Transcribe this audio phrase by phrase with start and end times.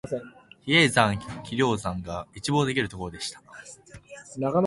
[0.03, 0.07] 比
[0.73, 1.15] 叡山、
[1.47, 3.39] 比良山が一望できるところでした